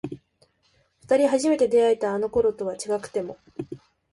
[1.03, 3.37] 二人初めて出会えたあの頃とは違くても